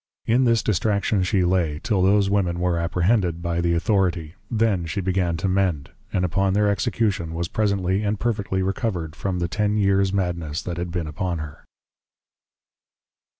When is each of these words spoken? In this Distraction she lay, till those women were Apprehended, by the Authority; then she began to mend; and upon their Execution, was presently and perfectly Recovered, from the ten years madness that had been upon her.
In 0.25 0.45
this 0.45 0.63
Distraction 0.63 1.21
she 1.21 1.43
lay, 1.45 1.79
till 1.83 2.01
those 2.01 2.27
women 2.27 2.59
were 2.59 2.79
Apprehended, 2.79 3.39
by 3.39 3.61
the 3.61 3.75
Authority; 3.75 4.33
then 4.49 4.87
she 4.87 4.99
began 4.99 5.37
to 5.37 5.47
mend; 5.47 5.91
and 6.11 6.25
upon 6.25 6.53
their 6.53 6.67
Execution, 6.67 7.35
was 7.35 7.47
presently 7.47 8.01
and 8.01 8.19
perfectly 8.19 8.63
Recovered, 8.63 9.15
from 9.15 9.37
the 9.37 9.47
ten 9.47 9.77
years 9.77 10.11
madness 10.11 10.63
that 10.63 10.77
had 10.77 10.89
been 10.91 11.05
upon 11.05 11.37
her. 11.37 11.65